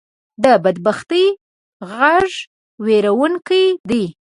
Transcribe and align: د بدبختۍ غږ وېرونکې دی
د 0.43 0.45
بدبختۍ 0.63 1.25
غږ 1.93 2.31
وېرونکې 2.85 3.63
دی 3.89 4.03